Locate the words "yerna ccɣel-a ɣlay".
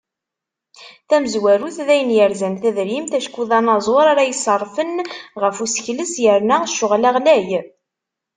6.23-7.49